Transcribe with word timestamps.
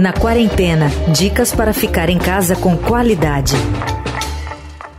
Na 0.00 0.12
quarentena, 0.12 0.90
dicas 1.14 1.54
para 1.54 1.72
ficar 1.72 2.10
em 2.10 2.18
casa 2.18 2.56
com 2.56 2.76
qualidade. 2.76 3.54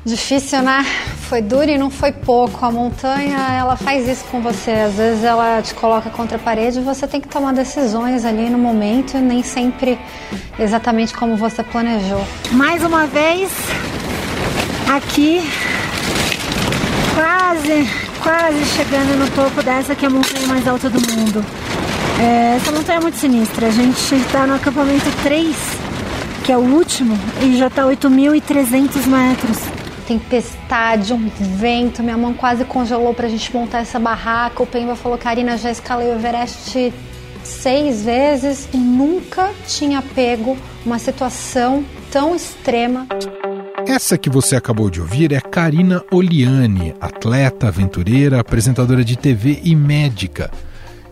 Difícil, 0.06 0.62
né? 0.62 0.86
Foi 1.28 1.42
duro 1.42 1.70
e 1.70 1.78
não 1.78 1.90
foi 1.90 2.14
pouco. 2.14 2.66
A 2.66 2.72
montanha, 2.72 3.38
ela 3.60 3.76
faz 3.76 4.08
isso 4.08 4.24
com 4.32 4.42
você. 4.42 4.72
Às 4.72 4.94
vezes 4.94 5.26
ela 5.26 5.62
te 5.62 5.74
coloca 5.74 6.10
contra 6.10 6.38
a 6.38 6.40
parede 6.40 6.80
e 6.80 6.82
você 6.82 7.06
tem 7.06 7.20
que 7.20 7.28
tomar 7.28 7.54
decisões 7.54 8.24
ali 8.24 8.50
no 8.50 8.58
momento, 8.58 9.18
nem 9.18 9.44
sempre 9.44 10.00
exatamente 10.58 11.14
como 11.14 11.36
você 11.36 11.62
planejou. 11.64 12.26
Mais 12.54 12.82
uma 12.82 13.08
vez, 13.08 13.52
aqui, 14.90 15.42
quase, 17.14 17.90
quase 18.24 18.66
chegando 18.68 19.20
no 19.20 19.30
topo 19.32 19.62
dessa 19.62 19.94
que 19.96 20.06
é 20.06 20.08
a 20.08 20.12
montanha 20.12 20.48
mais 20.48 20.66
alta 20.66 20.90
do 20.90 21.02
mundo. 21.12 21.46
É, 22.22 22.56
essa 22.56 22.72
montanha 22.72 23.00
é 23.00 23.02
muito 23.02 23.18
sinistra. 23.18 23.66
A 23.66 23.72
gente 23.72 24.14
está 24.14 24.46
no 24.46 24.54
acampamento 24.54 25.06
3, 25.24 25.56
que 26.46 26.52
é 26.52 26.58
o 26.58 26.62
último, 26.62 27.18
e 27.42 27.58
já 27.58 27.66
está 27.66 27.84
8.300 27.84 29.08
metros. 29.08 29.58
Tempestade, 30.08 31.14
um 31.14 31.32
vento, 31.58 32.04
minha 32.04 32.18
mão 32.18 32.32
quase 32.32 32.64
congelou 32.64 33.12
para 33.12 33.26
a 33.26 33.30
gente 33.30 33.52
montar 33.52 33.80
essa 33.80 33.98
barraca. 33.98 34.62
O 34.62 34.68
Pemba 34.68 34.96
falou: 34.96 35.18
Karina, 35.18 35.58
já 35.58 35.72
escalei 35.72 36.10
o 36.10 36.14
Everest 36.14 36.94
seis 37.44 38.06
vezes 38.06 38.70
e 38.72 38.78
nunca 38.78 39.50
tinha 39.68 40.00
pego 40.00 40.56
uma 40.86 41.00
situação 41.00 41.84
tão 42.12 42.36
extrema. 42.36 43.08
Essa 43.88 44.16
que 44.16 44.30
você 44.30 44.56
acabou 44.56 44.92
de 44.92 45.02
ouvir 45.02 45.34
é 45.34 45.42
Karina 45.42 46.04
Oliani, 46.12 46.94
atleta, 47.02 47.68
aventureira, 47.68 48.40
apresentadora 48.40 49.04
de 49.04 49.18
TV 49.18 49.60
e 49.64 49.76
médica. 49.76 50.52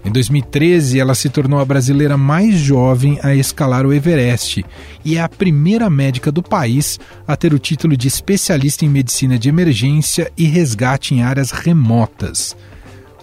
Em 0.03 0.11
2013, 0.11 0.99
ela 0.99 1.13
se 1.13 1.29
tornou 1.29 1.59
a 1.59 1.65
brasileira 1.65 2.17
mais 2.17 2.55
jovem 2.55 3.19
a 3.21 3.35
escalar 3.35 3.85
o 3.85 3.93
Everest 3.93 4.65
e 5.03 5.17
é 5.17 5.21
a 5.21 5.27
primeira 5.29 5.89
médica 5.89 6.31
do 6.31 6.41
país 6.41 6.99
a 7.27 7.35
ter 7.35 7.53
o 7.53 7.59
título 7.59 7.97
de 7.97 8.07
especialista 8.07 8.85
em 8.85 8.89
medicina 8.89 9.37
de 9.37 9.49
emergência 9.49 10.31
e 10.37 10.45
resgate 10.45 11.13
em 11.13 11.21
áreas 11.21 11.51
remotas. 11.51 12.55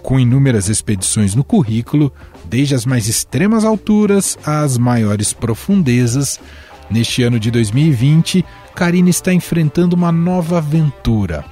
Com 0.03 0.19
inúmeras 0.19 0.69
expedições 0.69 1.33
no 1.33 1.43
currículo, 1.43 2.13
desde 2.45 2.75
as 2.75 2.85
mais 2.85 3.07
extremas 3.07 3.65
alturas 3.65 4.37
às 4.45 4.77
maiores 4.77 5.33
profundezas, 5.33 6.39
neste 6.89 7.23
ano 7.23 7.39
de 7.39 7.51
2020, 7.51 8.45
Karina 8.75 9.09
está 9.09 9.33
enfrentando 9.33 9.95
uma 9.95 10.11
nova 10.11 10.59
aventura 10.59 11.43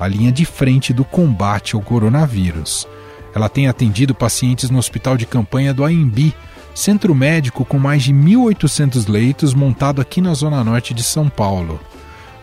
a 0.00 0.08
linha 0.08 0.32
de 0.32 0.46
frente 0.46 0.94
do 0.94 1.04
combate 1.04 1.76
ao 1.76 1.82
coronavírus. 1.82 2.88
Ela 3.34 3.48
tem 3.48 3.68
atendido 3.68 4.14
pacientes 4.14 4.70
no 4.70 4.78
hospital 4.78 5.16
de 5.16 5.26
campanha 5.26 5.72
do 5.72 5.84
AMB, 5.84 6.34
centro 6.74 7.14
médico 7.14 7.64
com 7.64 7.78
mais 7.78 8.02
de 8.02 8.12
1.800 8.12 9.08
leitos 9.08 9.54
montado 9.54 10.00
aqui 10.00 10.20
na 10.20 10.34
zona 10.34 10.62
norte 10.64 10.94
de 10.94 11.02
São 11.02 11.28
Paulo. 11.28 11.80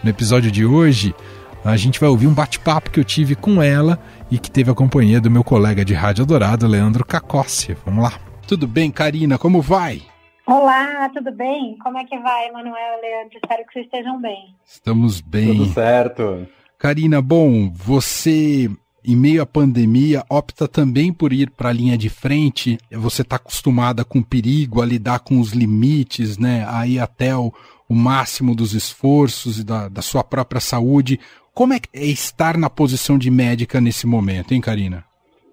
No 0.03 0.09
episódio 0.09 0.51
de 0.51 0.65
hoje, 0.65 1.15
a 1.63 1.75
gente 1.75 1.99
vai 1.99 2.09
ouvir 2.09 2.27
um 2.27 2.33
bate-papo 2.33 2.91
que 2.91 2.99
eu 2.99 3.03
tive 3.03 3.35
com 3.35 3.61
ela 3.61 3.99
e 4.31 4.37
que 4.37 4.49
teve 4.49 4.71
a 4.71 4.75
companhia 4.75 5.19
do 5.19 5.29
meu 5.29 5.43
colega 5.43 5.83
de 5.83 5.93
Rádio 5.93 6.25
Dourado, 6.25 6.67
Leandro 6.67 7.05
Cacossi. 7.05 7.75
Vamos 7.85 8.03
lá. 8.03 8.13
Tudo 8.47 8.67
bem, 8.67 8.89
Karina? 8.89 9.37
Como 9.37 9.61
vai? 9.61 10.01
Olá, 10.45 11.09
tudo 11.09 11.29
bem? 11.33 11.77
Como 11.83 11.97
é 11.97 12.05
que 12.05 12.17
vai, 12.19 12.49
Manuel 12.51 12.73
e 12.73 13.01
Leandro? 13.01 13.37
Espero 13.43 13.65
que 13.65 13.73
vocês 13.73 13.85
estejam 13.85 14.21
bem. 14.21 14.55
Estamos 14.65 15.19
bem. 15.19 15.57
Tudo 15.57 15.73
certo. 15.73 16.47
Karina, 16.79 17.21
bom, 17.21 17.69
você 17.69 18.71
em 19.07 19.15
meio 19.15 19.41
à 19.41 19.45
pandemia, 19.45 20.25
opta 20.29 20.67
também 20.67 21.13
por 21.13 21.31
ir 21.31 21.49
para 21.51 21.69
a 21.69 21.73
linha 21.73 21.97
de 21.97 22.09
frente. 22.09 22.77
Você 22.91 23.21
está 23.21 23.37
acostumada 23.37 24.03
com 24.03 24.19
o 24.19 24.23
perigo, 24.23 24.81
a 24.81 24.85
lidar 24.85 25.19
com 25.19 25.39
os 25.39 25.53
limites, 25.53 26.37
né? 26.37 26.67
A 26.69 26.85
ir 26.85 26.99
até 26.99 27.33
o, 27.33 27.53
o 27.87 27.95
máximo 27.95 28.53
dos 28.53 28.73
esforços 28.73 29.59
e 29.59 29.63
da, 29.63 29.87
da 29.87 30.01
sua 30.01 30.25
própria 30.25 30.59
saúde. 30.59 31.21
Como 31.53 31.73
é, 31.73 31.79
é 31.93 32.05
estar 32.05 32.57
na 32.57 32.69
posição 32.69 33.17
de 33.17 33.31
médica 33.31 33.79
nesse 33.79 34.05
momento, 34.05 34.53
hein, 34.53 34.59
Karina? 34.59 35.06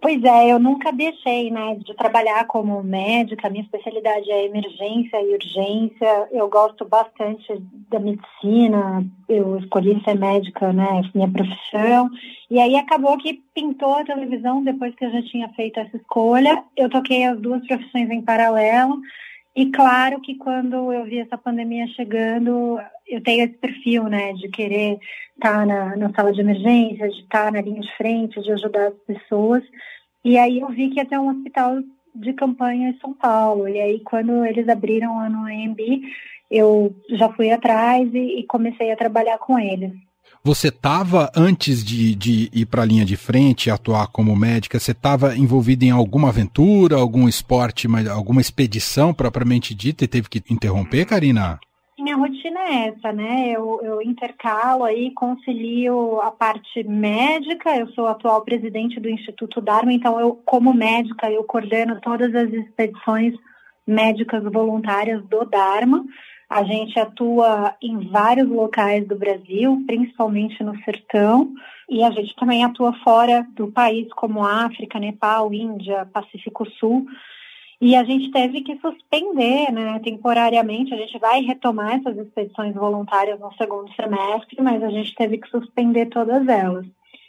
Pois 0.04 0.22
é, 0.22 0.52
eu 0.52 0.58
nunca 0.58 0.92
deixei 0.92 1.50
né, 1.50 1.76
de 1.76 1.94
trabalhar 1.94 2.46
como 2.46 2.82
médica, 2.82 3.48
minha 3.48 3.64
especialidade 3.64 4.30
é 4.30 4.44
emergência 4.44 5.16
e 5.22 5.32
urgência, 5.32 6.28
eu 6.30 6.46
gosto 6.46 6.84
bastante 6.84 7.46
da 7.90 7.98
medicina, 7.98 9.02
eu 9.26 9.56
escolhi 9.60 9.98
ser 10.04 10.18
médica, 10.18 10.74
né, 10.74 11.00
minha 11.14 11.30
profissão, 11.30 12.10
e 12.50 12.60
aí 12.60 12.76
acabou 12.76 13.16
que 13.16 13.42
pintou 13.54 13.94
a 13.94 14.04
televisão 14.04 14.62
depois 14.62 14.94
que 14.94 15.06
eu 15.06 15.10
já 15.10 15.22
tinha 15.22 15.48
feito 15.54 15.80
essa 15.80 15.96
escolha, 15.96 16.62
eu 16.76 16.90
toquei 16.90 17.24
as 17.24 17.40
duas 17.40 17.66
profissões 17.66 18.10
em 18.10 18.20
paralelo, 18.20 19.00
e 19.56 19.70
claro 19.70 20.20
que 20.20 20.34
quando 20.34 20.92
eu 20.92 21.04
vi 21.04 21.20
essa 21.20 21.38
pandemia 21.38 21.86
chegando, 21.88 22.78
eu 23.08 23.22
tenho 23.22 23.44
esse 23.44 23.54
perfil, 23.54 24.04
né, 24.04 24.34
de 24.34 24.48
querer 24.48 24.98
estar 25.34 25.64
na, 25.64 25.96
na 25.96 26.12
sala 26.12 26.32
de 26.32 26.40
emergência, 26.40 27.08
de 27.08 27.20
estar 27.20 27.52
na 27.52 27.60
linha 27.60 27.80
de 27.80 27.96
frente, 27.96 28.42
de 28.42 28.52
ajudar 28.52 28.88
as 28.88 28.94
pessoas. 29.06 29.62
E 30.24 30.38
aí 30.38 30.60
eu 30.60 30.68
vi 30.68 30.90
que 30.90 30.98
ia 30.98 31.06
ter 31.06 31.18
um 31.18 31.28
hospital 31.28 31.82
de 32.14 32.32
campanha 32.32 32.90
em 32.90 32.98
São 32.98 33.12
Paulo. 33.12 33.68
E 33.68 33.80
aí 33.80 34.00
quando 34.00 34.44
eles 34.44 34.68
abriram 34.68 35.16
lá 35.16 35.28
no 35.28 35.46
AMB, 35.46 35.80
eu 36.50 36.94
já 37.10 37.28
fui 37.30 37.50
atrás 37.50 38.08
e, 38.14 38.40
e 38.40 38.42
comecei 38.44 38.92
a 38.92 38.96
trabalhar 38.96 39.38
com 39.38 39.58
eles. 39.58 39.92
Você 40.42 40.68
estava, 40.68 41.30
antes 41.34 41.82
de, 41.82 42.14
de 42.14 42.50
ir 42.52 42.66
para 42.66 42.82
a 42.82 42.84
linha 42.84 43.04
de 43.04 43.16
frente 43.16 43.70
atuar 43.70 44.08
como 44.08 44.36
médica, 44.36 44.78
você 44.78 44.90
estava 44.92 45.34
envolvida 45.36 45.86
em 45.86 45.90
alguma 45.90 46.28
aventura, 46.28 46.96
algum 46.96 47.26
esporte, 47.26 47.88
alguma 48.10 48.42
expedição 48.42 49.14
propriamente 49.14 49.74
dita 49.74 50.04
e 50.04 50.08
teve 50.08 50.28
que 50.28 50.42
interromper, 50.50 51.06
Karina? 51.06 51.58
Minha 51.96 52.16
rotina 52.16 52.58
é 52.60 52.88
essa, 52.88 53.12
né? 53.12 53.50
Eu, 53.50 53.80
eu 53.82 54.02
intercalo 54.02 54.82
aí, 54.82 55.12
concilio 55.12 56.20
a 56.20 56.30
parte 56.30 56.82
médica, 56.82 57.76
eu 57.76 57.88
sou 57.92 58.08
atual 58.08 58.42
presidente 58.42 58.98
do 58.98 59.08
Instituto 59.08 59.60
Dharma, 59.60 59.92
então 59.92 60.18
eu, 60.18 60.34
como 60.44 60.74
médica, 60.74 61.30
eu 61.30 61.44
coordeno 61.44 62.00
todas 62.00 62.34
as 62.34 62.52
expedições 62.52 63.34
médicas 63.86 64.42
voluntárias 64.42 65.24
do 65.26 65.44
Dharma. 65.44 66.04
A 66.50 66.64
gente 66.64 66.98
atua 66.98 67.74
em 67.80 68.10
vários 68.10 68.48
locais 68.48 69.06
do 69.06 69.16
Brasil, 69.16 69.82
principalmente 69.86 70.62
no 70.64 70.76
sertão, 70.84 71.52
e 71.88 72.02
a 72.02 72.10
gente 72.10 72.34
também 72.36 72.64
atua 72.64 72.92
fora 73.04 73.46
do 73.54 73.70
país, 73.70 74.08
como 74.14 74.44
África, 74.44 74.98
Nepal, 74.98 75.52
Índia, 75.54 76.06
Pacífico 76.12 76.68
Sul. 76.72 77.06
E 77.84 77.94
a 77.94 78.02
gente 78.02 78.30
teve 78.30 78.62
que 78.62 78.78
suspender, 78.78 79.70
né, 79.70 80.00
temporariamente. 80.02 80.94
A 80.94 80.96
gente 80.96 81.18
vai 81.18 81.42
retomar 81.42 81.96
essas 81.96 82.16
expedições 82.16 82.74
voluntárias 82.74 83.38
no 83.38 83.52
segundo 83.58 83.92
semestre, 83.92 84.56
mas 84.62 84.82
a 84.82 84.88
gente 84.88 85.14
teve 85.14 85.36
que 85.36 85.46
suspender 85.50 86.06
todas 86.06 86.48
elas. 86.48 86.86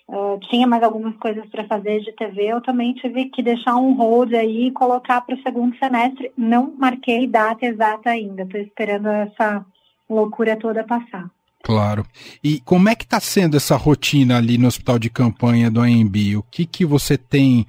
Uh, 0.07 0.39
tinha 0.49 0.65
mais 0.65 0.81
algumas 0.81 1.13
coisas 1.17 1.45
para 1.47 1.67
fazer 1.67 1.99
de 1.99 2.13
TV, 2.13 2.43
eu 2.43 2.61
também 2.61 2.93
tive 2.93 3.25
que 3.25 3.43
deixar 3.43 3.75
um 3.75 3.95
hold 3.95 4.33
aí 4.33 4.67
e 4.67 4.71
colocar 4.71 5.19
para 5.19 5.35
o 5.35 5.41
segundo 5.41 5.77
semestre. 5.77 6.31
Não 6.37 6.73
marquei 6.77 7.27
data 7.27 7.65
exata 7.65 8.11
ainda, 8.11 8.43
estou 8.43 8.61
esperando 8.61 9.09
essa 9.09 9.65
loucura 10.09 10.55
toda 10.55 10.85
passar. 10.85 11.29
Claro. 11.63 12.05
E 12.41 12.61
como 12.61 12.87
é 12.87 12.95
que 12.95 13.03
está 13.03 13.19
sendo 13.19 13.57
essa 13.57 13.75
rotina 13.75 14.37
ali 14.37 14.57
no 14.57 14.67
hospital 14.67 14.97
de 14.97 15.09
campanha 15.09 15.69
do 15.69 15.81
AMB? 15.81 16.37
O 16.37 16.43
que, 16.43 16.65
que 16.65 16.85
você 16.85 17.17
tem 17.17 17.65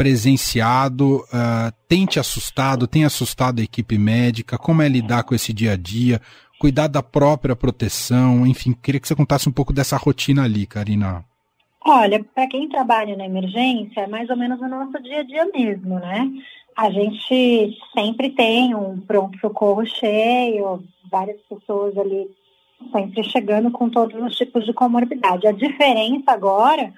presenciado, 0.00 1.16
uh, 1.26 1.70
tem 1.86 2.06
te 2.06 2.18
assustado, 2.18 2.86
tem 2.86 3.04
assustado 3.04 3.60
a 3.60 3.62
equipe 3.62 3.98
médica? 3.98 4.56
Como 4.56 4.80
é 4.80 4.88
lidar 4.88 5.24
com 5.24 5.34
esse 5.34 5.52
dia 5.52 5.72
a 5.72 5.76
dia? 5.76 6.22
Cuidar 6.58 6.86
da 6.86 7.02
própria 7.02 7.54
proteção, 7.54 8.46
enfim, 8.46 8.72
queria 8.72 8.98
que 8.98 9.06
você 9.06 9.14
contasse 9.14 9.46
um 9.46 9.52
pouco 9.52 9.74
dessa 9.74 9.98
rotina 9.98 10.44
ali, 10.44 10.66
Karina. 10.66 11.22
Olha, 11.84 12.24
para 12.34 12.46
quem 12.46 12.66
trabalha 12.66 13.14
na 13.14 13.26
emergência, 13.26 14.00
é 14.00 14.06
mais 14.06 14.30
ou 14.30 14.38
menos 14.38 14.58
o 14.62 14.68
nosso 14.68 15.02
dia 15.02 15.20
a 15.20 15.22
dia 15.22 15.44
mesmo, 15.54 15.98
né? 15.98 16.30
A 16.74 16.88
gente 16.88 17.76
sempre 17.92 18.30
tem 18.30 18.74
um 18.74 18.98
pronto-socorro 19.00 19.84
cheio, 19.84 20.82
várias 21.10 21.42
pessoas 21.42 21.94
ali 21.98 22.26
sempre 22.90 23.22
chegando 23.22 23.70
com 23.70 23.90
todos 23.90 24.18
os 24.22 24.34
tipos 24.34 24.64
de 24.64 24.72
comorbidade. 24.72 25.46
A 25.46 25.52
diferença 25.52 26.32
agora 26.32 26.90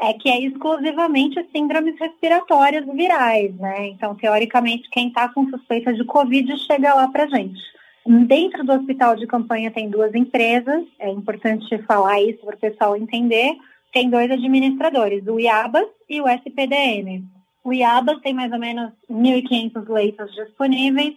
é 0.00 0.14
que 0.14 0.30
é 0.30 0.40
exclusivamente 0.40 1.46
síndromes 1.54 1.98
respiratórias 1.98 2.86
virais, 2.86 3.54
né? 3.56 3.88
Então, 3.88 4.14
teoricamente, 4.14 4.88
quem 4.90 5.08
está 5.08 5.28
com 5.28 5.48
suspeita 5.50 5.92
de 5.92 6.04
Covid 6.04 6.56
chega 6.66 6.94
lá 6.94 7.06
para 7.08 7.28
gente. 7.28 7.60
Dentro 8.06 8.64
do 8.64 8.72
hospital 8.72 9.14
de 9.14 9.26
campanha 9.26 9.70
tem 9.70 9.90
duas 9.90 10.14
empresas, 10.14 10.84
é 10.98 11.10
importante 11.10 11.76
falar 11.82 12.20
isso 12.22 12.38
para 12.44 12.56
o 12.56 12.58
pessoal 12.58 12.96
entender. 12.96 13.56
Tem 13.92 14.08
dois 14.08 14.30
administradores, 14.30 15.26
o 15.26 15.38
IABAS 15.38 15.86
e 16.08 16.20
o 16.20 16.28
SPDM. 16.28 17.24
O 17.62 17.72
IABAS 17.72 18.20
tem 18.20 18.32
mais 18.32 18.50
ou 18.52 18.58
menos 18.58 18.90
1.500 19.10 19.86
leitos 19.88 20.34
disponíveis 20.34 21.14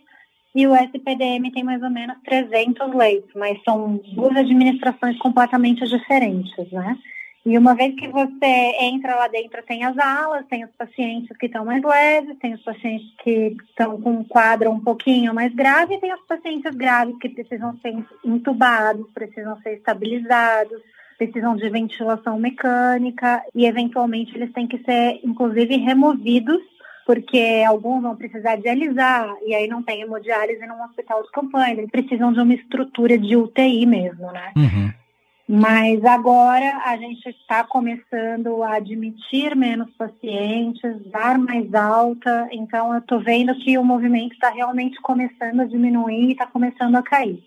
e 0.54 0.68
o 0.68 0.76
SPDM 0.76 1.52
tem 1.52 1.64
mais 1.64 1.82
ou 1.82 1.90
menos 1.90 2.18
300 2.26 2.94
leitos, 2.94 3.32
mas 3.34 3.58
são 3.64 4.02
duas 4.14 4.36
administrações 4.36 5.18
completamente 5.20 5.88
diferentes, 5.88 6.70
né? 6.72 6.98
E 7.46 7.58
uma 7.58 7.76
vez 7.76 7.94
que 7.96 8.08
você 8.08 8.76
entra 8.80 9.16
lá 9.16 9.28
dentro, 9.28 9.62
tem 9.64 9.84
as 9.84 9.98
alas, 9.98 10.46
tem 10.48 10.64
os 10.64 10.72
pacientes 10.72 11.36
que 11.38 11.48
estão 11.48 11.66
mais 11.66 11.84
leves, 11.84 12.38
tem 12.40 12.54
os 12.54 12.62
pacientes 12.62 13.06
que 13.22 13.58
estão 13.70 14.00
com 14.00 14.12
um 14.12 14.24
quadro 14.24 14.72
um 14.72 14.80
pouquinho 14.80 15.34
mais 15.34 15.54
grave, 15.54 15.96
e 15.96 16.00
tem 16.00 16.14
os 16.14 16.26
pacientes 16.26 16.74
graves 16.74 17.18
que 17.20 17.28
precisam 17.28 17.78
ser 17.82 17.94
entubados, 18.24 19.06
precisam 19.14 19.60
ser 19.62 19.74
estabilizados, 19.74 20.82
precisam 21.18 21.56
de 21.56 21.70
ventilação 21.70 22.40
mecânica 22.40 23.44
e 23.54 23.66
eventualmente 23.66 24.36
eles 24.36 24.52
têm 24.54 24.66
que 24.66 24.78
ser, 24.80 25.20
inclusive, 25.24 25.76
removidos 25.78 26.62
porque 27.06 27.64
alguns 27.68 28.02
vão 28.02 28.16
precisar 28.16 28.56
dialisar 28.56 29.30
e 29.46 29.54
aí 29.54 29.68
não 29.68 29.84
tem 29.84 30.02
hemodiálise 30.02 30.66
num 30.66 30.82
hospital 30.84 31.22
de 31.22 31.32
campanha, 31.32 31.74
eles 31.74 31.92
precisam 31.92 32.32
de 32.32 32.40
uma 32.40 32.54
estrutura 32.54 33.18
de 33.18 33.36
UTI 33.36 33.86
mesmo, 33.86 34.32
né? 34.32 34.54
Uhum. 34.56 35.03
Mas 35.48 36.04
agora 36.06 36.82
a 36.86 36.96
gente 36.96 37.28
está 37.28 37.66
começando 37.66 38.64
a 38.64 38.76
admitir 38.76 39.56
menos 39.56 39.90
pacientes, 39.98 40.96
dar 41.12 41.38
mais 41.38 41.74
alta, 41.74 42.48
então 42.52 42.94
eu 42.94 43.00
estou 43.00 43.20
vendo 43.20 43.54
que 43.56 43.78
o 43.78 43.84
movimento 43.84 44.34
está 44.34 44.50
realmente 44.50 45.02
começando 45.02 45.60
a 45.60 45.66
diminuir 45.66 46.30
e 46.30 46.32
está 46.32 46.48
começando 46.48 46.96
a 46.96 47.04
cair. 47.04 47.44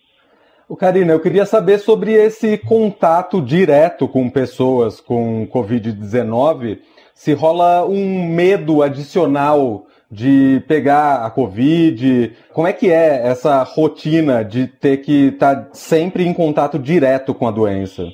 O 0.69 0.76
Karina, 0.76 1.12
eu 1.12 1.20
queria 1.20 1.46
saber 1.46 1.78
sobre 1.78 2.12
esse 2.12 2.58
contato 2.58 3.40
direto 3.40 4.06
com 4.06 4.28
pessoas 4.28 5.00
com 5.00 5.46
Covid-19, 5.46 6.81
se 7.14 7.32
rola 7.32 7.87
um 7.87 8.28
medo 8.28 8.82
adicional 8.82 9.87
de 10.10 10.62
pegar 10.68 11.24
a 11.24 11.30
Covid? 11.30 12.32
Como 12.52 12.66
é 12.66 12.72
que 12.72 12.90
é 12.90 13.26
essa 13.26 13.62
rotina 13.62 14.44
de 14.44 14.66
ter 14.66 14.98
que 14.98 15.28
estar 15.28 15.56
tá 15.56 15.68
sempre 15.72 16.24
em 16.24 16.32
contato 16.32 16.78
direto 16.78 17.34
com 17.34 17.46
a 17.46 17.50
doença? 17.50 18.06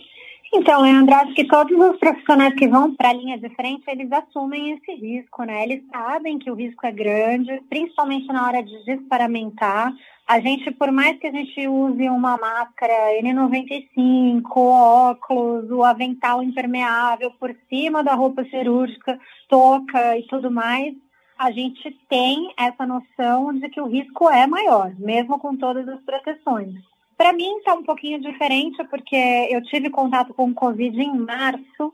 Então, 0.54 0.82
Leandro, 0.82 1.14
acho 1.14 1.32
que 1.32 1.44
todos 1.44 1.72
os 1.78 1.96
profissionais 1.96 2.54
que 2.54 2.68
vão 2.68 2.94
para 2.94 3.08
a 3.08 3.14
linha 3.14 3.38
de 3.38 3.48
frente, 3.54 3.84
eles 3.88 4.12
assumem 4.12 4.72
esse 4.72 4.92
risco, 4.92 5.44
né? 5.44 5.62
Eles 5.62 5.82
sabem 5.90 6.38
que 6.38 6.50
o 6.50 6.54
risco 6.54 6.86
é 6.86 6.92
grande, 6.92 7.58
principalmente 7.70 8.26
na 8.26 8.46
hora 8.46 8.62
de 8.62 8.84
desparamentar. 8.84 9.94
A 10.28 10.40
gente, 10.40 10.70
por 10.72 10.92
mais 10.92 11.18
que 11.18 11.26
a 11.26 11.32
gente 11.32 11.66
use 11.66 12.06
uma 12.10 12.36
máscara 12.36 12.92
N95, 13.22 14.42
óculos, 14.54 15.70
o 15.70 15.82
avental 15.82 16.42
impermeável 16.42 17.30
por 17.40 17.56
cima 17.70 18.04
da 18.04 18.12
roupa 18.12 18.44
cirúrgica, 18.44 19.18
touca 19.48 20.18
e 20.18 20.26
tudo 20.26 20.50
mais, 20.50 20.94
a 21.42 21.50
gente 21.50 21.90
tem 22.08 22.54
essa 22.56 22.86
noção 22.86 23.52
de 23.52 23.68
que 23.68 23.80
o 23.80 23.88
risco 23.88 24.30
é 24.30 24.46
maior, 24.46 24.94
mesmo 24.96 25.40
com 25.40 25.56
todas 25.56 25.88
as 25.88 26.00
proteções. 26.02 26.72
Para 27.16 27.32
mim 27.32 27.58
está 27.58 27.74
um 27.74 27.82
pouquinho 27.82 28.20
diferente, 28.20 28.82
porque 28.84 29.48
eu 29.50 29.60
tive 29.64 29.90
contato 29.90 30.32
com 30.32 30.48
o 30.48 30.54
Covid 30.54 30.96
em 31.02 31.18
março, 31.18 31.92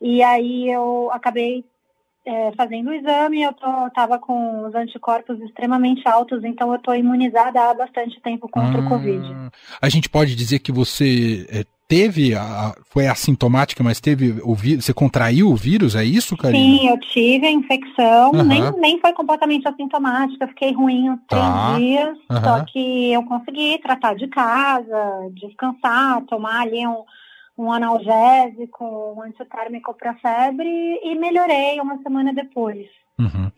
e 0.00 0.22
aí 0.22 0.70
eu 0.70 1.10
acabei 1.12 1.62
é, 2.24 2.52
fazendo 2.52 2.88
o 2.88 2.94
exame, 2.94 3.42
eu 3.42 3.50
estava 3.86 4.18
com 4.18 4.66
os 4.66 4.74
anticorpos 4.74 5.38
extremamente 5.42 6.08
altos, 6.08 6.42
então 6.42 6.70
eu 6.70 6.76
estou 6.76 6.94
imunizada 6.94 7.60
há 7.68 7.74
bastante 7.74 8.18
tempo 8.22 8.48
contra 8.48 8.80
o 8.80 8.88
Covid. 8.88 9.26
A 9.80 9.90
gente 9.90 10.08
pode 10.08 10.34
dizer 10.34 10.60
que 10.60 10.72
você 10.72 11.46
é, 11.50 11.64
teve, 11.88 12.34
a, 12.34 12.74
foi 12.90 13.06
assintomática, 13.06 13.82
mas 13.82 14.00
teve 14.00 14.40
o 14.42 14.54
vírus, 14.54 14.84
você 14.84 14.92
contraiu 14.92 15.48
o 15.48 15.56
vírus, 15.56 15.94
é 15.94 16.04
isso, 16.04 16.36
Karina? 16.36 16.58
Sim, 16.58 16.88
eu 16.88 16.98
tive 17.00 17.46
a 17.46 17.50
infecção, 17.50 18.32
uhum. 18.32 18.42
nem, 18.42 18.72
nem 18.78 19.00
foi 19.00 19.12
completamente 19.12 19.66
assintomática, 19.68 20.48
fiquei 20.48 20.72
ruim 20.72 21.10
uns 21.10 21.20
três 21.28 21.44
tá. 21.44 21.78
dias, 21.78 22.18
uhum. 22.30 22.40
só 22.42 22.64
que 22.64 23.12
eu 23.12 23.22
consegui 23.24 23.78
tratar 23.82 24.14
de 24.14 24.26
casa, 24.28 25.30
descansar, 25.32 26.22
tomar 26.22 26.62
ali 26.62 26.86
um, 26.86 27.04
um 27.56 27.72
analgésico, 27.72 28.84
um 29.16 29.22
antitérmico 29.22 29.94
para 29.94 30.14
febre 30.14 30.68
e 31.02 31.14
melhorei 31.14 31.80
uma 31.80 31.98
semana 32.02 32.32
depois. 32.32 32.86
Uhum. 33.18 33.50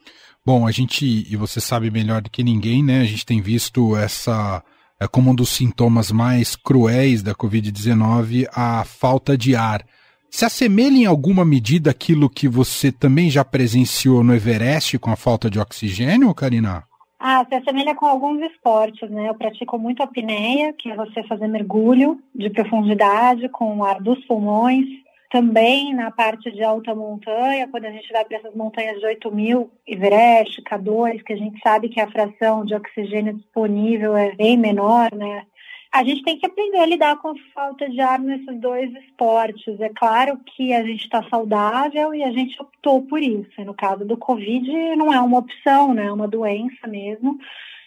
Bom, 0.45 0.67
a 0.67 0.71
gente, 0.71 1.05
e 1.05 1.37
você 1.37 1.61
sabe 1.61 1.91
melhor 1.91 2.23
do 2.23 2.31
que 2.31 2.43
ninguém, 2.43 2.83
né, 2.83 3.01
a 3.01 3.05
gente 3.05 3.27
tem 3.27 3.41
visto 3.41 3.97
essa 3.97 4.63
é 5.00 5.06
como 5.06 5.31
um 5.31 5.35
dos 5.35 5.50
sintomas 5.50 6.11
mais 6.11 6.56
cruéis 6.56 7.23
da 7.23 7.35
Covid-19 7.35 8.47
a 8.53 8.85
falta 8.85 9.37
de 9.37 9.55
ar. 9.55 9.85
Se 10.31 10.45
assemelha 10.45 10.97
em 10.97 11.06
alguma 11.06 11.45
medida 11.45 11.91
aquilo 11.91 12.29
que 12.29 12.49
você 12.49 12.93
também 12.93 13.31
já 13.31 13.45
presenciou 13.45 14.23
no 14.23 14.35
Everest 14.35 14.99
com 14.99 15.11
a 15.11 15.17
falta 15.17 15.49
de 15.49 15.59
oxigênio, 15.59 16.35
Karina? 16.35 16.85
Ah, 17.19 17.45
se 17.49 17.55
assemelha 17.55 17.95
com 17.95 18.06
alguns 18.06 18.41
esportes, 18.43 19.11
né? 19.11 19.29
Eu 19.29 19.35
pratico 19.35 19.79
muito 19.79 20.03
apneia, 20.03 20.73
que 20.73 20.91
é 20.91 20.95
você 20.95 21.23
fazer 21.25 21.49
mergulho 21.49 22.21
de 22.35 22.50
profundidade 22.50 23.49
com 23.49 23.79
o 23.79 23.85
ar 23.85 24.00
dos 24.00 24.25
pulmões. 24.27 24.87
Também 25.31 25.95
na 25.95 26.11
parte 26.11 26.51
de 26.51 26.63
alta 26.63 26.95
montanha, 26.95 27.69
quando 27.69 27.85
a 27.85 27.91
gente 27.91 28.11
vai 28.11 28.25
para 28.25 28.39
essas 28.39 28.55
montanhas 28.55 28.99
de 28.99 29.07
8 29.07 29.31
mil, 29.31 29.71
Everest, 29.87 30.63
K2, 30.63 31.23
que 31.23 31.35
a 31.35 31.37
gente 31.37 31.61
sabe 31.61 31.91
que 31.91 32.01
a 32.01 32.11
fração 32.11 32.65
de 32.65 32.75
oxigênio 32.75 33.35
disponível 33.35 34.17
é 34.17 34.35
bem 34.35 34.57
menor, 34.57 35.13
né? 35.15 35.45
A 35.93 36.05
gente 36.05 36.23
tem 36.23 36.39
que 36.39 36.47
aprender 36.47 36.79
a 36.79 36.87
lidar 36.87 37.17
com 37.17 37.35
falta 37.55 37.89
de 37.89 38.01
ar 38.01 38.19
nesses 38.19 38.61
dois 38.61 38.91
esportes. 38.95 39.81
É 39.81 39.89
claro 39.89 40.39
que 40.45 40.73
a 40.73 40.83
gente 40.83 41.05
está 41.05 41.23
saudável 41.29 42.15
e 42.15 42.23
a 42.23 42.31
gente 42.31 42.61
optou 42.61 43.03
por 43.03 43.23
isso. 43.23 43.65
No 43.65 43.75
caso 43.75 44.05
do 44.05 44.17
Covid, 44.17 44.71
não 44.97 45.13
é 45.13 45.21
uma 45.21 45.39
opção, 45.39 45.95
né? 45.95 46.07
É 46.07 46.13
uma 46.13 46.29
doença 46.29 46.87
mesmo 46.87 47.39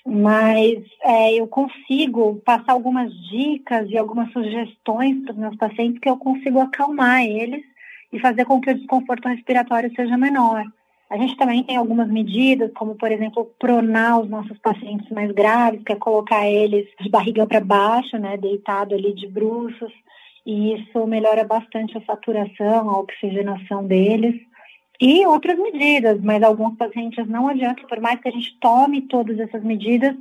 mas 0.05 0.83
é, 1.03 1.33
eu 1.33 1.47
consigo 1.47 2.41
passar 2.43 2.73
algumas 2.73 3.13
dicas 3.29 3.89
e 3.89 3.97
algumas 3.97 4.31
sugestões 4.31 5.23
para 5.23 5.33
os 5.33 5.37
meus 5.37 5.55
pacientes 5.55 5.99
que 5.99 6.09
eu 6.09 6.17
consigo 6.17 6.59
acalmar 6.59 7.23
eles 7.23 7.63
e 8.11 8.19
fazer 8.19 8.45
com 8.45 8.59
que 8.59 8.71
o 8.71 8.77
desconforto 8.77 9.27
respiratório 9.27 9.91
seja 9.95 10.17
menor. 10.17 10.65
A 11.09 11.17
gente 11.17 11.35
também 11.35 11.63
tem 11.63 11.75
algumas 11.75 12.09
medidas, 12.09 12.71
como 12.73 12.95
por 12.95 13.11
exemplo, 13.11 13.51
pronar 13.59 14.21
os 14.21 14.29
nossos 14.29 14.57
pacientes 14.59 15.09
mais 15.09 15.31
graves, 15.31 15.83
que 15.83 15.91
é 15.91 15.95
colocar 15.95 16.47
eles 16.47 16.87
de 16.99 17.09
barriga 17.09 17.45
para 17.45 17.59
baixo, 17.59 18.17
né, 18.17 18.37
deitado 18.37 18.95
ali 18.95 19.13
de 19.13 19.27
bruços, 19.27 19.91
e 20.45 20.73
isso 20.73 21.05
melhora 21.05 21.43
bastante 21.43 21.97
a 21.97 22.01
saturação, 22.01 22.89
a 22.89 22.99
oxigenação 22.99 23.85
deles 23.85 24.35
e 25.01 25.25
outras 25.25 25.57
medidas, 25.57 26.21
mas 26.21 26.43
alguns 26.43 26.77
pacientes 26.77 27.27
não 27.27 27.47
adianta, 27.47 27.81
por 27.87 27.99
mais 27.99 28.21
que 28.21 28.29
a 28.29 28.31
gente 28.31 28.55
tome 28.59 29.01
todas 29.01 29.39
essas 29.39 29.63
medidas, 29.63 30.15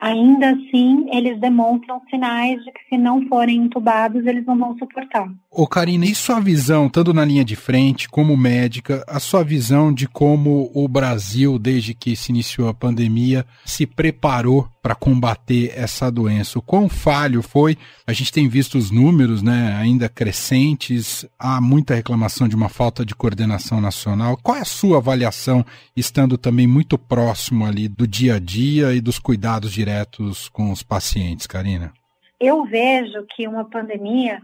ainda 0.00 0.52
assim 0.52 1.06
eles 1.14 1.38
demonstram 1.38 2.00
sinais 2.08 2.64
de 2.64 2.72
que 2.72 2.88
se 2.88 2.96
não 2.96 3.28
forem 3.28 3.56
entubados, 3.56 4.24
eles 4.24 4.46
não 4.46 4.56
vão 4.56 4.78
suportar. 4.78 5.30
Ô 5.56 5.68
Karina, 5.68 6.04
e 6.04 6.16
sua 6.16 6.40
visão, 6.40 6.88
tanto 6.88 7.14
na 7.14 7.24
linha 7.24 7.44
de 7.44 7.54
frente 7.54 8.08
como 8.08 8.36
médica, 8.36 9.04
a 9.06 9.20
sua 9.20 9.44
visão 9.44 9.94
de 9.94 10.08
como 10.08 10.68
o 10.74 10.88
Brasil, 10.88 11.60
desde 11.60 11.94
que 11.94 12.16
se 12.16 12.32
iniciou 12.32 12.66
a 12.66 12.74
pandemia, 12.74 13.46
se 13.64 13.86
preparou 13.86 14.68
para 14.82 14.96
combater 14.96 15.72
essa 15.76 16.10
doença? 16.10 16.58
O 16.58 16.62
quão 16.62 16.88
falho 16.88 17.40
foi? 17.40 17.78
A 18.04 18.12
gente 18.12 18.32
tem 18.32 18.48
visto 18.48 18.76
os 18.76 18.90
números 18.90 19.42
né, 19.42 19.76
ainda 19.80 20.08
crescentes, 20.08 21.24
há 21.38 21.60
muita 21.60 21.94
reclamação 21.94 22.48
de 22.48 22.56
uma 22.56 22.68
falta 22.68 23.06
de 23.06 23.14
coordenação 23.14 23.80
nacional. 23.80 24.36
Qual 24.42 24.56
é 24.56 24.62
a 24.62 24.64
sua 24.64 24.98
avaliação, 24.98 25.64
estando 25.96 26.36
também 26.36 26.66
muito 26.66 26.98
próximo 26.98 27.64
ali 27.64 27.86
do 27.86 28.08
dia 28.08 28.34
a 28.34 28.38
dia 28.40 28.92
e 28.92 29.00
dos 29.00 29.20
cuidados 29.20 29.72
diretos 29.72 30.48
com 30.48 30.72
os 30.72 30.82
pacientes, 30.82 31.46
Karina? 31.46 31.92
Eu 32.40 32.64
vejo 32.64 33.24
que 33.36 33.46
uma 33.46 33.64
pandemia 33.64 34.40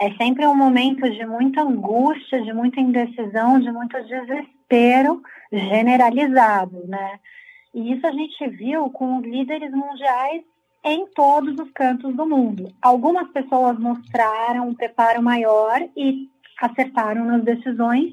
é 0.00 0.10
sempre 0.12 0.46
um 0.46 0.54
momento 0.54 1.08
de 1.10 1.26
muita 1.26 1.60
angústia, 1.60 2.40
de 2.42 2.54
muita 2.54 2.80
indecisão, 2.80 3.60
de 3.60 3.70
muito 3.70 4.02
desespero 4.02 5.22
generalizado, 5.52 6.86
né? 6.86 7.20
E 7.74 7.92
isso 7.92 8.06
a 8.06 8.10
gente 8.10 8.48
viu 8.48 8.88
com 8.90 9.20
líderes 9.20 9.70
mundiais 9.70 10.42
em 10.82 11.06
todos 11.08 11.54
os 11.58 11.70
cantos 11.72 12.16
do 12.16 12.26
mundo. 12.26 12.72
Algumas 12.80 13.28
pessoas 13.30 13.78
mostraram 13.78 14.68
um 14.68 14.74
preparo 14.74 15.22
maior 15.22 15.82
e 15.94 16.30
acertaram 16.58 17.26
nas 17.26 17.44
decisões, 17.44 18.12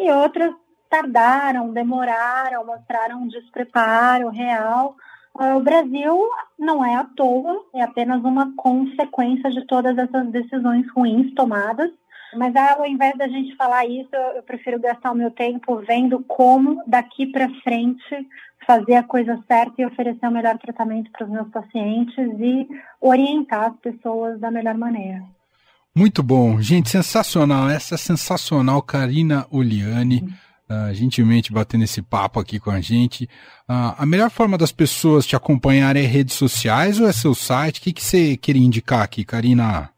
e 0.00 0.10
outras 0.10 0.52
tardaram, 0.90 1.72
demoraram, 1.72 2.66
mostraram 2.66 3.22
um 3.22 3.28
despreparo 3.28 4.28
real. 4.28 4.96
Ah, 5.38 5.56
o 5.56 5.60
Brasil 5.60 6.28
não 6.58 6.84
é 6.84 6.94
à 6.94 7.04
toa, 7.04 7.64
é 7.74 7.82
apenas 7.82 8.22
uma 8.22 8.52
consequência 8.56 9.50
de 9.50 9.66
todas 9.66 9.96
essas 9.96 10.28
decisões 10.28 10.86
ruins 10.94 11.32
tomadas. 11.34 11.90
Mas 12.34 12.54
ao 12.56 12.86
invés 12.86 13.16
da 13.18 13.28
gente 13.28 13.54
falar 13.56 13.84
isso, 13.84 14.14
eu 14.34 14.42
prefiro 14.42 14.80
gastar 14.80 15.12
o 15.12 15.14
meu 15.14 15.30
tempo 15.30 15.76
vendo 15.86 16.20
como 16.26 16.82
daqui 16.86 17.26
para 17.26 17.48
frente 17.62 18.26
fazer 18.66 18.94
a 18.94 19.02
coisa 19.02 19.38
certa 19.46 19.82
e 19.82 19.84
oferecer 19.84 20.26
o 20.26 20.30
melhor 20.30 20.56
tratamento 20.58 21.10
para 21.10 21.26
os 21.26 21.30
meus 21.30 21.48
pacientes 21.48 22.16
e 22.38 22.66
orientar 23.00 23.70
as 23.70 23.76
pessoas 23.76 24.40
da 24.40 24.50
melhor 24.50 24.76
maneira. 24.76 25.22
Muito 25.94 26.22
bom, 26.22 26.58
gente, 26.60 26.88
sensacional. 26.88 27.68
Essa 27.68 27.96
é 27.96 27.98
sensacional, 27.98 28.80
Karina 28.80 29.46
Oliane, 29.50 30.24
uh, 30.72 30.94
gentilmente 30.94 31.52
batendo 31.52 31.84
esse 31.84 32.00
papo 32.00 32.40
aqui 32.40 32.58
com 32.58 32.70
a 32.70 32.80
gente. 32.80 33.24
Uh, 33.68 33.94
a 33.98 34.06
melhor 34.06 34.30
forma 34.30 34.56
das 34.56 34.72
pessoas 34.72 35.26
te 35.26 35.36
acompanharem 35.36 36.04
é 36.04 36.06
redes 36.06 36.34
sociais 36.34 36.98
ou 36.98 37.06
é 37.06 37.12
seu 37.12 37.34
site? 37.34 37.78
O 37.78 37.82
que, 37.82 37.92
que 37.92 38.02
você 38.02 38.36
queria 38.36 38.64
indicar 38.64 39.02
aqui, 39.02 39.24
Karina? 39.24 39.90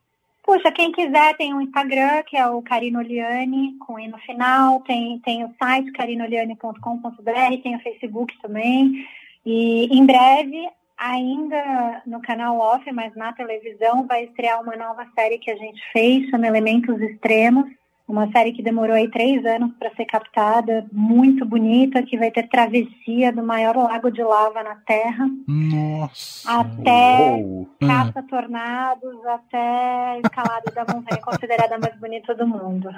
Puxa, 0.42 0.70
quem 0.72 0.92
quiser 0.92 1.36
tem 1.36 1.54
um 1.54 1.60
Instagram, 1.60 2.22
que 2.26 2.36
é 2.36 2.46
o 2.46 2.60
Carinoliane, 2.60 3.76
com 3.78 3.98
E 3.98 4.08
no 4.08 4.18
final, 4.18 4.80
tem, 4.80 5.18
tem 5.20 5.44
o 5.44 5.50
site 5.58 5.90
carinoliane.com.br, 5.92 7.62
tem 7.62 7.76
o 7.76 7.80
Facebook 7.80 8.34
também. 8.42 9.06
E 9.46 9.86
em 9.86 10.04
breve, 10.04 10.68
ainda 10.98 12.02
no 12.06 12.20
canal 12.20 12.58
off, 12.58 12.90
mas 12.92 13.14
na 13.16 13.32
televisão, 13.32 14.06
vai 14.06 14.24
estrear 14.24 14.60
uma 14.60 14.76
nova 14.76 15.06
série 15.14 15.38
que 15.38 15.50
a 15.50 15.56
gente 15.56 15.80
fez, 15.92 16.28
chama 16.28 16.46
Elementos 16.46 17.00
Extremos 17.00 17.66
uma 18.06 18.30
série 18.30 18.52
que 18.52 18.62
demorou 18.62 18.94
aí 18.94 19.10
três 19.10 19.44
anos 19.46 19.72
para 19.78 19.94
ser 19.94 20.04
captada, 20.04 20.84
muito 20.92 21.44
bonita, 21.44 22.02
que 22.02 22.18
vai 22.18 22.30
ter 22.30 22.48
travessia 22.48 23.32
do 23.32 23.42
maior 23.42 23.74
lago 23.76 24.10
de 24.10 24.22
lava 24.22 24.62
na 24.62 24.74
Terra. 24.86 25.26
Nossa! 25.48 26.60
Até 26.60 27.42
caça-tornados, 27.80 29.26
até 29.26 30.20
escalada 30.20 30.70
da 30.74 30.82
montanha 30.82 31.20
considerada 31.24 31.76
a 31.76 31.78
mais 31.78 31.98
bonita 31.98 32.34
do 32.34 32.46
mundo. 32.46 32.90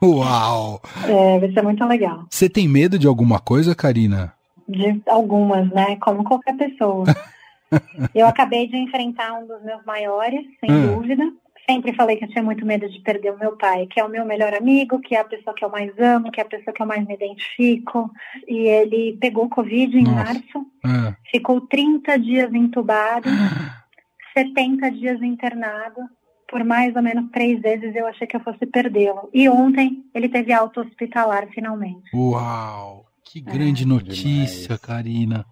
Uau! 0.00 0.80
É, 1.08 1.40
vai 1.40 1.52
ser 1.52 1.62
muito 1.62 1.84
legal. 1.84 2.24
Você 2.30 2.48
tem 2.48 2.68
medo 2.68 2.98
de 2.98 3.08
alguma 3.08 3.40
coisa, 3.40 3.74
Karina? 3.74 4.32
De 4.68 5.02
algumas, 5.08 5.68
né? 5.70 5.96
Como 5.96 6.22
qualquer 6.22 6.56
pessoa. 6.56 7.04
Eu 8.14 8.28
acabei 8.28 8.68
de 8.68 8.76
enfrentar 8.76 9.34
um 9.34 9.46
dos 9.46 9.60
meus 9.64 9.84
maiores, 9.84 10.46
sem 10.60 10.70
hum. 10.70 10.94
dúvida 10.94 11.24
sempre 11.68 11.94
falei 11.94 12.16
que 12.16 12.24
eu 12.24 12.28
tinha 12.28 12.42
muito 12.42 12.64
medo 12.64 12.88
de 12.88 13.00
perder 13.00 13.32
o 13.32 13.38
meu 13.38 13.56
pai, 13.56 13.86
que 13.86 13.98
é 13.98 14.04
o 14.04 14.08
meu 14.08 14.24
melhor 14.24 14.54
amigo, 14.54 15.00
que 15.00 15.14
é 15.14 15.20
a 15.20 15.24
pessoa 15.24 15.54
que 15.54 15.64
eu 15.64 15.70
mais 15.70 15.92
amo, 15.98 16.30
que 16.30 16.40
é 16.40 16.42
a 16.42 16.48
pessoa 16.48 16.74
que 16.74 16.82
eu 16.82 16.86
mais 16.86 17.06
me 17.06 17.14
identifico. 17.14 18.10
E 18.46 18.68
ele 18.68 19.16
pegou 19.20 19.48
Covid 19.48 19.96
em 19.96 20.04
Nossa. 20.04 20.16
março, 20.16 20.66
é. 20.84 21.14
ficou 21.30 21.60
30 21.62 22.18
dias 22.18 22.52
entubado, 22.52 23.28
70 24.36 24.90
dias 24.92 25.22
internado. 25.22 26.00
Por 26.48 26.62
mais 26.62 26.94
ou 26.94 27.02
menos 27.02 27.30
três 27.32 27.60
vezes 27.60 27.96
eu 27.96 28.06
achei 28.06 28.26
que 28.26 28.36
eu 28.36 28.40
fosse 28.40 28.64
perdê-lo. 28.66 29.28
E 29.32 29.48
ontem 29.48 30.04
ele 30.14 30.28
teve 30.28 30.52
alta 30.52 30.82
hospitalar 30.82 31.48
finalmente. 31.48 32.14
Uau! 32.14 33.06
Que 33.24 33.40
grande 33.40 33.82
é. 33.82 33.86
notícia, 33.86 34.78
Karina. 34.78 35.44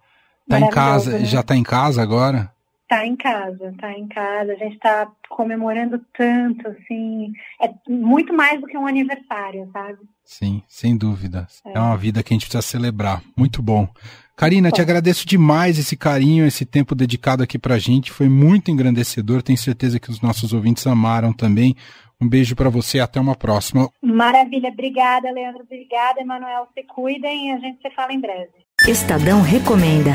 Tá 0.49 0.61
em 0.61 0.69
casa, 0.69 1.19
né? 1.19 1.25
já 1.25 1.43
tá 1.43 1.57
em 1.57 1.63
casa 1.63 2.03
agora? 2.03 2.52
Tá 2.93 3.07
em 3.07 3.17
casa, 3.17 3.73
tá 3.81 3.91
em 3.91 4.07
casa. 4.07 4.53
A 4.53 4.57
gente 4.57 4.75
está 4.75 5.11
comemorando 5.31 5.99
tanto, 6.15 6.69
assim. 6.69 7.33
É 7.59 7.73
muito 7.89 8.35
mais 8.35 8.61
do 8.61 8.67
que 8.67 8.77
um 8.77 8.87
aniversário, 8.87 9.67
sabe? 9.73 9.97
Sim, 10.23 10.63
sem 10.69 10.95
dúvida. 10.95 11.47
É, 11.65 11.73
é 11.73 11.81
uma 11.81 11.97
vida 11.97 12.23
que 12.23 12.35
a 12.35 12.37
gente 12.37 12.45
precisa 12.45 12.61
celebrar. 12.61 13.23
Muito 13.35 13.63
bom. 13.63 13.89
Karina, 14.37 14.71
te 14.71 14.83
agradeço 14.83 15.27
demais 15.27 15.79
esse 15.79 15.97
carinho, 15.97 16.47
esse 16.47 16.67
tempo 16.67 16.95
dedicado 16.95 17.43
aqui 17.43 17.59
pra 17.59 17.79
gente. 17.79 18.13
Foi 18.13 18.29
muito 18.29 18.71
engrandecedor. 18.71 19.41
Tenho 19.41 19.57
certeza 19.57 19.99
que 19.99 20.11
os 20.11 20.21
nossos 20.21 20.53
ouvintes 20.53 20.87
amaram 20.87 21.33
também. 21.33 21.75
Um 22.21 22.29
beijo 22.29 22.55
para 22.55 22.69
você 22.69 23.01
até 23.01 23.19
uma 23.19 23.35
próxima. 23.35 23.89
Maravilha, 24.03 24.69
obrigada, 24.69 25.31
Leandro. 25.31 25.63
Obrigada, 25.63 26.21
Emanuel. 26.21 26.69
Se 26.75 26.83
cuidem 26.83 27.49
e 27.49 27.53
a 27.53 27.59
gente 27.59 27.81
se 27.81 27.89
fala 27.95 28.13
em 28.13 28.21
breve. 28.21 28.51
Estadão 28.87 29.41
recomenda. 29.41 30.11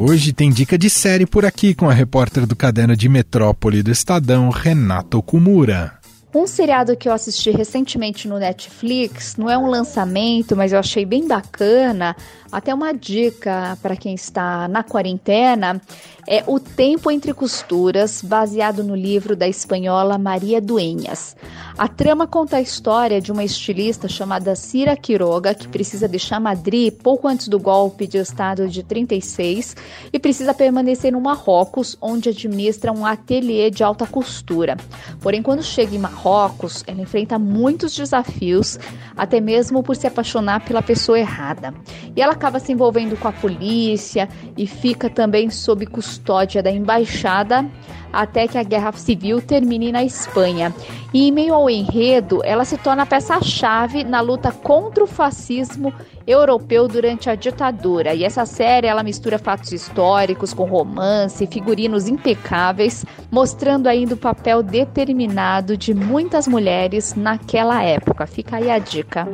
Hoje 0.00 0.32
tem 0.32 0.48
dica 0.48 0.78
de 0.78 0.88
série 0.88 1.26
por 1.26 1.44
aqui 1.44 1.74
com 1.74 1.90
a 1.90 1.92
repórter 1.92 2.46
do 2.46 2.54
caderno 2.54 2.96
de 2.96 3.08
Metrópole 3.08 3.82
do 3.82 3.90
Estadão, 3.90 4.48
Renata 4.48 5.18
Okumura. 5.18 5.98
Um 6.32 6.46
seriado 6.46 6.96
que 6.96 7.08
eu 7.08 7.12
assisti 7.12 7.50
recentemente 7.50 8.28
no 8.28 8.38
Netflix, 8.38 9.34
não 9.36 9.50
é 9.50 9.58
um 9.58 9.66
lançamento, 9.66 10.54
mas 10.54 10.72
eu 10.72 10.78
achei 10.78 11.04
bem 11.04 11.26
bacana, 11.26 12.14
até 12.52 12.72
uma 12.72 12.92
dica 12.92 13.76
para 13.82 13.96
quem 13.96 14.14
está 14.14 14.68
na 14.68 14.84
quarentena, 14.84 15.82
é 16.30 16.44
O 16.46 16.60
Tempo 16.60 17.10
Entre 17.10 17.32
Costuras, 17.32 18.20
baseado 18.20 18.84
no 18.84 18.94
livro 18.94 19.34
da 19.34 19.48
espanhola 19.48 20.18
Maria 20.18 20.60
Dueñas. 20.60 21.34
A 21.78 21.88
trama 21.88 22.26
conta 22.26 22.58
a 22.58 22.60
história 22.60 23.18
de 23.18 23.32
uma 23.32 23.42
estilista 23.42 24.08
chamada 24.08 24.54
Cira 24.54 24.94
Quiroga, 24.94 25.54
que 25.54 25.66
precisa 25.66 26.06
deixar 26.06 26.38
Madrid 26.38 26.92
pouco 26.92 27.26
antes 27.26 27.48
do 27.48 27.58
golpe 27.58 28.06
de 28.06 28.18
Estado 28.18 28.68
de 28.68 28.82
36 28.82 29.74
e 30.12 30.18
precisa 30.18 30.52
permanecer 30.52 31.12
no 31.12 31.20
Marrocos, 31.20 31.96
onde 31.98 32.28
administra 32.28 32.92
um 32.92 33.06
ateliê 33.06 33.70
de 33.70 33.82
alta 33.82 34.06
costura. 34.06 34.76
Porém, 35.20 35.42
quando 35.42 35.62
chega 35.62 35.96
em 35.96 35.98
Marrocos, 35.98 36.84
ela 36.86 37.00
enfrenta 37.00 37.38
muitos 37.38 37.96
desafios, 37.96 38.78
até 39.16 39.40
mesmo 39.40 39.82
por 39.82 39.96
se 39.96 40.06
apaixonar 40.06 40.62
pela 40.62 40.82
pessoa 40.82 41.18
errada. 41.18 41.72
E 42.18 42.20
ela 42.20 42.32
acaba 42.32 42.58
se 42.58 42.72
envolvendo 42.72 43.16
com 43.16 43.28
a 43.28 43.32
polícia 43.32 44.28
e 44.56 44.66
fica 44.66 45.08
também 45.08 45.48
sob 45.50 45.86
custódia 45.86 46.60
da 46.60 46.68
embaixada 46.68 47.64
até 48.12 48.48
que 48.48 48.58
a 48.58 48.62
guerra 48.64 48.90
civil 48.90 49.40
termine 49.40 49.92
na 49.92 50.02
Espanha. 50.02 50.74
E 51.14 51.28
em 51.28 51.30
meio 51.30 51.54
ao 51.54 51.70
enredo, 51.70 52.40
ela 52.42 52.64
se 52.64 52.76
torna 52.76 53.06
peça-chave 53.06 54.02
na 54.02 54.20
luta 54.20 54.50
contra 54.50 55.04
o 55.04 55.06
fascismo 55.06 55.94
europeu 56.26 56.88
durante 56.88 57.30
a 57.30 57.36
ditadura. 57.36 58.12
E 58.12 58.24
essa 58.24 58.44
série 58.44 58.88
ela 58.88 59.04
mistura 59.04 59.38
fatos 59.38 59.70
históricos 59.70 60.52
com 60.52 60.64
romance, 60.64 61.46
figurinos 61.46 62.08
impecáveis, 62.08 63.06
mostrando 63.30 63.86
ainda 63.86 64.14
o 64.14 64.18
papel 64.18 64.60
determinado 64.60 65.76
de 65.76 65.94
muitas 65.94 66.48
mulheres 66.48 67.14
naquela 67.14 67.80
época. 67.80 68.26
Fica 68.26 68.56
aí 68.56 68.68
a 68.72 68.80
dica. 68.80 69.28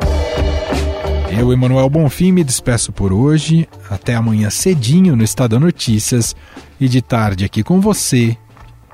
Eu, 1.36 1.52
Emanuel 1.52 1.90
Bonfim, 1.90 2.30
me 2.30 2.44
despeço 2.44 2.92
por 2.92 3.12
hoje. 3.12 3.68
Até 3.90 4.14
amanhã 4.14 4.50
cedinho 4.50 5.16
no 5.16 5.24
Estadão 5.24 5.58
Notícias 5.58 6.34
e 6.80 6.88
de 6.88 7.02
tarde 7.02 7.44
aqui 7.44 7.62
com 7.62 7.80
você 7.80 8.36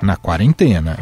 na 0.02 0.16
quarentena. 0.16 0.98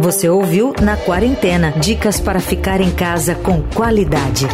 Você 0.00 0.28
ouviu 0.28 0.72
Na 0.80 0.96
Quarentena 0.96 1.72
dicas 1.72 2.20
para 2.20 2.40
ficar 2.40 2.80
em 2.80 2.90
casa 2.90 3.34
com 3.34 3.62
qualidade. 3.62 4.46